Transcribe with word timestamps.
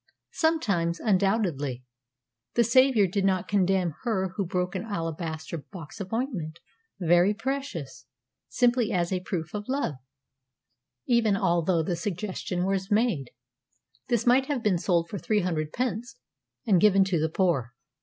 "Sometimes, 0.33 0.99
undoubtedly. 0.99 1.83
The 2.55 2.63
Savior 2.63 3.05
did 3.05 3.23
not 3.23 3.47
condemn 3.47 3.93
her 4.01 4.29
who 4.35 4.47
broke 4.47 4.73
an 4.73 4.83
alabaster 4.83 5.59
box 5.59 5.99
of 6.01 6.11
ointment 6.11 6.57
very 6.99 7.35
precious 7.35 8.07
simply 8.49 8.91
as 8.91 9.13
a 9.13 9.19
proof 9.19 9.53
of 9.53 9.69
love, 9.69 9.93
even 11.05 11.37
although 11.37 11.83
the 11.83 11.95
suggestion 11.95 12.65
was 12.65 12.89
made, 12.89 13.29
'This 14.07 14.25
might 14.25 14.47
have 14.47 14.63
been 14.63 14.79
sold 14.79 15.07
for 15.07 15.19
three 15.19 15.41
hundred 15.41 15.71
pence, 15.71 16.15
and 16.65 16.81
given 16.81 17.03
to 17.03 17.19
the 17.19 17.29
poor.' 17.29 17.75